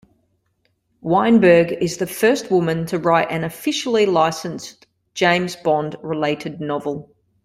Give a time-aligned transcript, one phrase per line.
[1.01, 7.13] Weinberg is the first woman to write an officially licensed James Bond-related novel.